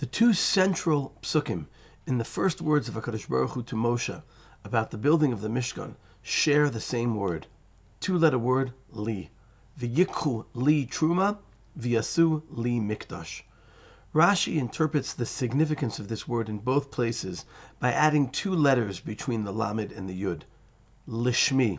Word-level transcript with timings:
The 0.00 0.06
two 0.06 0.32
central 0.32 1.14
psukim 1.20 1.66
in 2.06 2.16
the 2.16 2.24
first 2.24 2.62
words 2.62 2.88
of 2.88 2.94
HaKadosh 2.94 3.28
Baruch 3.28 3.50
Hu 3.50 3.62
to 3.64 3.76
Moshe 3.76 4.22
about 4.64 4.92
the 4.92 4.96
building 4.96 5.30
of 5.30 5.42
the 5.42 5.50
Mishkan 5.50 5.94
share 6.22 6.70
the 6.70 6.80
same 6.80 7.14
word, 7.16 7.48
two-letter 8.00 8.38
word, 8.38 8.72
li. 8.92 9.28
V'yikhu 9.78 10.46
li 10.54 10.86
truma, 10.86 11.36
v'yasu 11.78 12.42
li 12.48 12.80
mikdash. 12.80 13.42
Rashi 14.14 14.56
interprets 14.56 15.12
the 15.12 15.26
significance 15.26 15.98
of 15.98 16.08
this 16.08 16.26
word 16.26 16.48
in 16.48 16.60
both 16.60 16.90
places 16.90 17.44
by 17.78 17.92
adding 17.92 18.30
two 18.30 18.54
letters 18.54 19.00
between 19.00 19.44
the 19.44 19.52
lamed 19.52 19.92
and 19.92 20.08
the 20.08 20.18
yud. 20.18 20.44
Lishmi. 21.06 21.78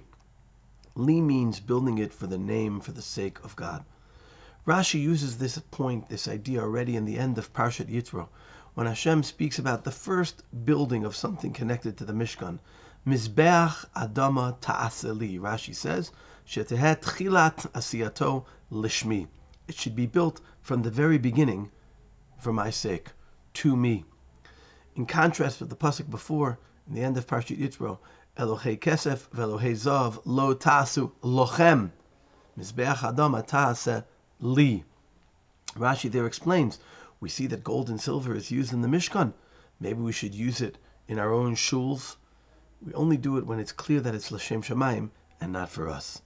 Li 0.94 1.22
means 1.22 1.60
building 1.60 1.98
it 1.98 2.14
for 2.14 2.28
the 2.28 2.38
name, 2.38 2.82
for 2.82 2.92
the 2.92 3.02
sake 3.02 3.44
of 3.44 3.56
God. 3.56 3.84
Rashi 4.68 5.02
uses 5.02 5.40
this 5.40 5.58
point, 5.72 6.08
this 6.08 6.28
idea 6.28 6.62
already 6.62 6.96
in 6.96 7.06
the 7.06 7.18
end 7.18 7.40
of 7.40 7.52
Parshat 7.52 7.88
Yitro, 7.88 8.28
when 8.76 8.86
Hashem 8.86 9.24
speaks 9.24 9.58
about 9.58 9.84
the 9.84 9.92
first 9.92 10.44
building 10.66 11.04
of 11.04 11.16
something 11.16 11.52
connected 11.52 11.98
to 11.98 12.06
the 12.06 12.14
Mishkan. 12.14 12.60
Mizbeach 13.04 13.86
Adama 13.96 14.56
Ta'aseli. 14.62 15.40
Rashi 15.40 15.74
says, 15.74 16.12
Shetehet 16.46 17.02
Chilat 17.02 17.72
Asiyato 17.72 18.46
Lishmi. 18.72 19.28
It 19.68 19.74
should 19.74 19.96
be 19.96 20.06
built 20.06 20.42
from 20.62 20.84
the 20.84 20.92
very 20.92 21.18
beginning 21.18 21.72
for 22.38 22.54
my 22.54 22.70
sake, 22.70 23.10
to 23.56 23.76
me. 23.76 24.06
In 24.96 25.08
contrast 25.08 25.60
with 25.60 25.70
the 25.72 25.76
pasuk 25.76 26.08
before, 26.08 26.60
in 26.88 26.94
the 26.94 27.02
end 27.02 27.18
of 27.18 27.26
Parshat 27.26 27.58
Yitro, 27.58 27.98
Elohei 28.38 28.80
Kesef 28.80 29.28
ve'Elohei 29.32 29.72
Zahav 29.72 30.22
lo 30.24 30.54
tasu 30.54 31.12
lochem. 31.24 31.90
Mizbeach 32.56 32.98
Adama 32.98 33.44
Ta'aseh 33.44 34.04
li. 34.42 34.84
Rashi 35.76 36.12
there 36.12 36.26
explains, 36.26 36.80
we 37.20 37.30
see 37.30 37.46
that 37.48 37.64
gold 37.64 37.90
and 37.90 38.02
silver 38.02 38.34
is 38.34 38.50
used 38.50 38.74
in 38.74 38.82
the 38.82 38.88
Mishkan. 38.88 39.34
Maybe 39.80 40.02
we 40.02 40.12
should 40.12 40.34
use 40.34 40.62
it 40.62 40.80
in 41.08 41.20
our 41.20 41.32
own 41.32 41.56
shuls. 41.56 42.16
We 42.82 42.94
only 42.96 43.18
do 43.18 43.38
it 43.38 43.46
when 43.46 43.60
it's 43.60 43.72
clear 43.72 44.02
that 44.02 44.16
it's 44.16 44.32
Lashem 44.32 44.64
Shemaim 44.64 45.12
and 45.40 45.54
not 45.54 45.70
for 45.70 45.88
us. 45.88 46.24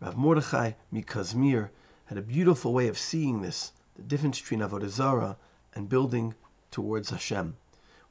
Rav 0.00 0.16
Mordechai 0.16 0.72
Mikazmir 0.92 1.70
had 2.04 2.18
a 2.18 2.22
beautiful 2.22 2.72
way 2.72 2.86
of 2.86 2.96
seeing 2.96 3.42
this, 3.42 3.72
the 3.96 4.02
difference 4.02 4.40
between 4.40 4.60
Avodah 4.60 4.88
Zarah 4.88 5.36
and 5.74 5.88
building 5.88 6.34
towards 6.70 7.10
Hashem. 7.10 7.56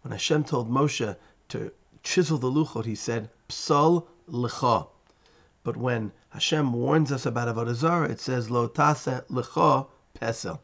When 0.01 0.11
Hashem 0.11 0.43
told 0.43 0.69
Moshe 0.69 1.15
to 1.49 1.71
chisel 2.03 2.37
the 2.37 2.51
luchot, 2.51 2.85
he 2.85 2.95
said, 2.95 3.29
Psal 3.47 4.07
lecha. 4.29 4.89
But 5.65 5.77
when 5.77 6.11
Hashem 6.29 6.73
warns 6.73 7.11
us 7.11 7.25
about 7.25 7.47
Avodah 7.47 7.73
Zarah, 7.73 8.07
it 8.07 8.19
says 8.19 8.51
Lo 8.51 8.67
tase 8.67 9.25
lecha 9.31 9.87
pesel. 10.13 10.59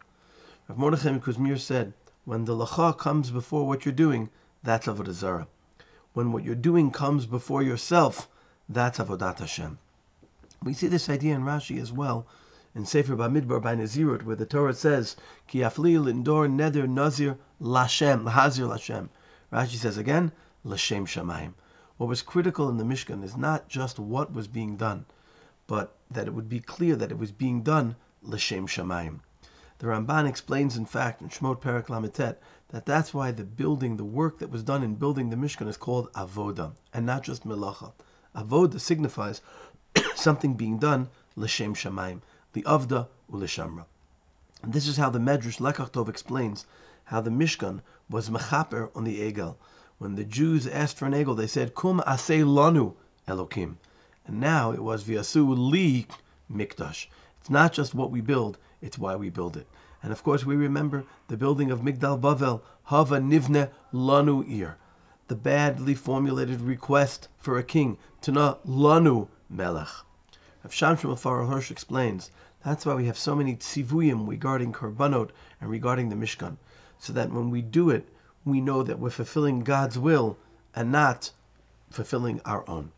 Rav 0.67 0.77
Mordechai 0.77 1.17
Kuzmir 1.17 1.59
said, 1.59 1.93
when 2.23 2.45
the 2.45 2.55
lecha 2.55 2.95
comes 2.95 3.31
before 3.31 3.67
what 3.67 3.83
you're 3.83 3.95
doing, 3.95 4.29
that's 4.61 4.85
Avodah 4.85 5.13
Zarah. 5.13 5.47
When 6.13 6.31
what 6.31 6.43
you're 6.43 6.53
doing 6.53 6.91
comes 6.91 7.25
before 7.25 7.63
yourself, 7.63 8.29
that's 8.69 8.99
Avodat 8.99 9.39
Hashem. 9.39 9.79
We 10.61 10.75
see 10.75 10.87
this 10.87 11.09
idea 11.09 11.33
in 11.33 11.45
Rashi 11.45 11.81
as 11.81 11.91
well 11.91 12.27
in 12.75 12.85
Sefer 12.85 13.15
Bamidbar 13.15 13.59
by 13.59 13.75
Nazirut, 13.75 14.21
where 14.21 14.35
the 14.35 14.45
Torah 14.45 14.75
says, 14.75 15.15
Ki 15.47 15.61
afli 15.61 15.97
lindor 15.97 16.47
neder 16.47 16.87
nazir 16.87 17.39
lashem, 17.59 18.21
lahazir 18.23 18.69
lashem. 18.69 19.09
Rashi 19.51 19.77
says 19.77 19.97
again, 19.97 20.31
lashem 20.63 21.07
shamayim. 21.07 21.53
What 22.01 22.09
was 22.09 22.23
critical 22.23 22.67
in 22.67 22.77
the 22.77 22.83
Mishkan 22.83 23.23
is 23.23 23.37
not 23.37 23.69
just 23.69 23.99
what 23.99 24.33
was 24.33 24.47
being 24.47 24.75
done, 24.75 25.05
but 25.67 25.95
that 26.09 26.25
it 26.25 26.33
would 26.33 26.49
be 26.49 26.59
clear 26.59 26.95
that 26.95 27.11
it 27.11 27.19
was 27.19 27.31
being 27.31 27.61
done 27.61 27.95
l'shem 28.23 28.65
shamayim. 28.65 29.19
The 29.77 29.85
Ramban 29.85 30.27
explains, 30.27 30.75
in 30.75 30.87
fact, 30.87 31.21
in 31.21 31.29
Shmot 31.29 31.61
Perak 31.61 31.89
Lamitet, 31.89 32.37
that 32.69 32.87
that's 32.87 33.13
why 33.13 33.29
the 33.29 33.43
building, 33.43 33.97
the 33.97 34.03
work 34.03 34.39
that 34.39 34.49
was 34.49 34.63
done 34.63 34.81
in 34.81 34.95
building 34.95 35.29
the 35.29 35.35
Mishkan 35.35 35.67
is 35.67 35.77
called 35.77 36.11
avoda, 36.13 36.71
and 36.91 37.05
not 37.05 37.21
just 37.21 37.47
melacha. 37.47 37.91
Avoda 38.35 38.79
signifies 38.81 39.41
something 40.15 40.55
being 40.55 40.79
done 40.79 41.07
l'shem 41.35 41.75
shamayim, 41.75 42.21
the 42.53 42.63
avda 42.63 43.09
u'lishamra. 43.31 43.85
And 44.63 44.73
this 44.73 44.87
is 44.87 44.97
how 44.97 45.11
the 45.11 45.19
Medrash 45.19 45.59
Lekach 45.59 46.09
explains 46.09 46.65
how 47.03 47.21
the 47.21 47.29
Mishkan 47.29 47.81
was 48.09 48.31
mechaper 48.31 48.89
on 48.95 49.03
the 49.03 49.19
Egel, 49.31 49.55
when 50.01 50.15
the 50.15 50.23
Jews 50.23 50.65
asked 50.65 50.97
for 50.97 51.05
an 51.05 51.13
egel, 51.13 51.37
they 51.37 51.45
said, 51.45 51.75
Kum 51.75 52.01
asay 52.07 52.43
lanu 52.43 52.95
Elokim. 53.27 53.75
And 54.25 54.39
now 54.39 54.71
it 54.71 54.83
was 54.83 55.03
V'yasu 55.03 55.55
li 55.55 56.07
mikdash. 56.51 57.05
It's 57.39 57.51
not 57.51 57.71
just 57.71 57.93
what 57.93 58.09
we 58.09 58.19
build, 58.19 58.57
it's 58.81 58.97
why 58.97 59.15
we 59.15 59.29
build 59.29 59.55
it. 59.57 59.67
And 60.01 60.11
of 60.11 60.23
course 60.23 60.43
we 60.43 60.55
remember 60.55 61.03
the 61.27 61.37
building 61.37 61.69
of 61.69 61.81
Migdal 61.81 62.19
Bavel, 62.19 62.61
Hava 62.85 63.19
Nivne 63.19 63.69
Lanu 63.93 64.43
Ir. 64.49 64.75
The 65.27 65.35
badly 65.35 65.93
formulated 65.93 66.61
request 66.61 67.27
for 67.37 67.59
a 67.59 67.63
king, 67.63 67.99
Tana 68.21 68.57
Lanu 68.67 69.27
Melech. 69.51 70.03
Rav 70.63 70.73
Shamshon 70.73 71.09
Raphael 71.09 71.45
Hirsch 71.45 71.69
explains, 71.69 72.31
that's 72.65 72.87
why 72.87 72.95
we 72.95 73.05
have 73.05 73.19
so 73.19 73.35
many 73.35 73.55
tzivuyim 73.55 74.27
regarding 74.27 74.73
Korbanot 74.73 75.29
and 75.59 75.69
regarding 75.69 76.09
the 76.09 76.15
Mishkan, 76.15 76.57
so 76.97 77.13
that 77.13 77.31
when 77.31 77.51
we 77.51 77.61
do 77.61 77.91
it, 77.91 78.09
we 78.43 78.59
know 78.59 78.81
that 78.81 78.97
we're 78.97 79.09
fulfilling 79.09 79.59
God's 79.59 79.99
will 79.99 80.37
and 80.73 80.91
not 80.91 81.31
fulfilling 81.91 82.41
our 82.45 82.67
own. 82.67 82.91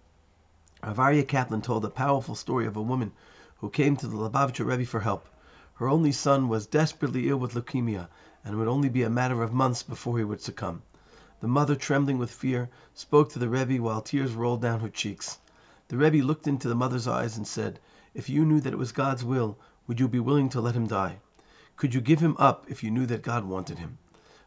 Rav 0.82 0.98
Aryeh 0.98 1.28
Kaplan 1.28 1.62
told 1.62 1.84
a 1.84 1.90
powerful 1.90 2.36
story 2.36 2.66
of 2.66 2.78
a 2.78 2.82
woman 2.82 3.12
who 3.58 3.70
came 3.70 3.98
to 3.98 4.08
the 4.08 4.16
Lubavitcher 4.16 4.66
Rebbe 4.66 4.86
for 4.86 5.02
help. 5.02 5.28
Her 5.76 5.90
only 5.90 6.12
son 6.12 6.48
was 6.48 6.68
desperately 6.68 7.30
ill 7.30 7.38
with 7.38 7.56
leukemia, 7.56 8.08
and 8.44 8.54
it 8.54 8.58
would 8.58 8.68
only 8.68 8.90
be 8.90 9.04
a 9.04 9.10
matter 9.10 9.44
of 9.44 9.52
months 9.54 9.84
before 9.84 10.18
he 10.18 10.24
would 10.24 10.42
succumb. 10.42 10.82
The 11.42 11.48
mother, 11.48 11.76
trembling 11.76 12.18
with 12.18 12.32
fear, 12.32 12.70
spoke 12.94 13.30
to 13.32 13.40
the 13.40 13.50
Rebbe 13.50 13.82
while 13.84 14.02
tears 14.02 14.34
rolled 14.34 14.62
down 14.62 14.80
her 14.80 14.90
cheeks. 14.90 15.40
The 15.90 15.98
Rebbe 15.98 16.26
looked 16.26 16.48
into 16.48 16.70
the 16.70 16.76
mother's 16.76 17.08
eyes 17.08 17.36
and 17.36 17.46
said, 17.46 17.80
If 18.14 18.30
you 18.30 18.46
knew 18.46 18.62
that 18.62 18.72
it 18.72 18.80
was 18.80 18.94
God's 18.94 19.26
will, 19.26 19.58
would 19.88 20.00
you 20.00 20.08
be 20.08 20.22
willing 20.22 20.48
to 20.50 20.62
let 20.62 20.76
him 20.76 20.88
die? 20.88 21.20
Could 21.76 21.94
you 21.94 22.00
give 22.00 22.22
him 22.22 22.38
up 22.40 22.66
if 22.70 22.82
you 22.82 22.92
knew 22.92 23.06
that 23.08 23.24
God 23.24 23.44
wanted 23.44 23.80
him? 23.80 23.98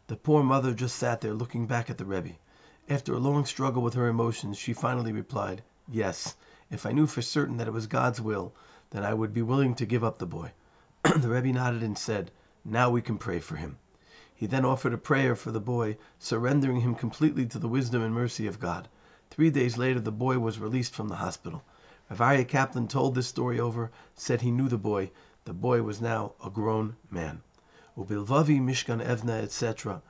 The 0.08 0.14
poor 0.14 0.44
mother 0.44 0.72
just 0.72 0.94
sat 0.94 1.20
there 1.20 1.34
looking 1.34 1.66
back 1.66 1.90
at 1.90 1.98
the 1.98 2.04
Rebbe. 2.04 2.36
After 2.88 3.12
a 3.12 3.18
long 3.18 3.44
struggle 3.44 3.82
with 3.82 3.94
her 3.94 4.06
emotions, 4.06 4.56
she 4.56 4.72
finally 4.72 5.10
replied, 5.10 5.64
Yes, 5.88 6.36
if 6.70 6.86
I 6.86 6.92
knew 6.92 7.08
for 7.08 7.22
certain 7.22 7.56
that 7.56 7.66
it 7.66 7.72
was 7.72 7.88
God's 7.88 8.20
will, 8.20 8.54
then 8.90 9.02
I 9.02 9.14
would 9.14 9.34
be 9.34 9.42
willing 9.42 9.74
to 9.74 9.84
give 9.84 10.04
up 10.04 10.18
the 10.18 10.24
boy. 10.26 10.52
the 11.02 11.28
Rebbe 11.28 11.52
nodded 11.52 11.82
and 11.82 11.98
said, 11.98 12.30
Now 12.64 12.88
we 12.88 13.02
can 13.02 13.18
pray 13.18 13.40
for 13.40 13.56
him. 13.56 13.78
He 14.32 14.46
then 14.46 14.64
offered 14.64 14.92
a 14.92 14.96
prayer 14.96 15.34
for 15.34 15.50
the 15.50 15.58
boy, 15.58 15.96
surrendering 16.20 16.82
him 16.82 16.94
completely 16.94 17.44
to 17.46 17.58
the 17.58 17.66
wisdom 17.66 18.00
and 18.00 18.14
mercy 18.14 18.46
of 18.46 18.60
God. 18.60 18.86
Three 19.30 19.50
days 19.50 19.76
later, 19.76 19.98
the 19.98 20.12
boy 20.12 20.38
was 20.38 20.60
released 20.60 20.94
from 20.94 21.08
the 21.08 21.16
hospital. 21.16 21.64
Rav 22.08 22.20
Aryeh 22.20 22.46
Kaplan 22.46 22.86
told 22.86 23.16
this 23.16 23.26
story 23.26 23.58
over, 23.58 23.90
said 24.14 24.42
he 24.42 24.52
knew 24.52 24.68
the 24.68 24.78
boy. 24.78 25.10
The 25.46 25.52
boy 25.52 25.82
was 25.82 26.00
now 26.00 26.34
a 26.44 26.48
grown 26.48 26.94
man 27.10 27.42
ubilvavi 27.96 28.60
mishkan 28.60 29.00
evna, 29.00 29.42
etc. 29.42 30.02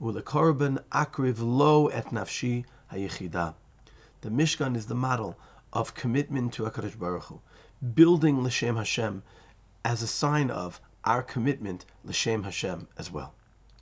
Ulekorban 0.00 0.82
akriv 0.90 1.38
lo 1.38 1.88
et 1.88 2.06
nafshi 2.06 2.64
hayichida. 2.90 3.54
The 4.22 4.30
Mishkan 4.30 4.74
is 4.76 4.86
the 4.86 4.94
model 4.94 5.36
of 5.72 5.94
commitment 5.94 6.54
to 6.54 6.62
HaKadosh 6.62 6.98
Baruch 6.98 7.24
Hu, 7.24 7.40
building 7.94 8.42
L'Shem 8.42 8.76
Hashem 8.76 9.22
as 9.84 10.02
a 10.02 10.06
sign 10.06 10.50
of 10.50 10.80
our 11.04 11.22
commitment 11.22 11.84
L'Shem 12.04 12.44
Hashem 12.44 12.88
as 12.96 13.10
well. 13.10 13.34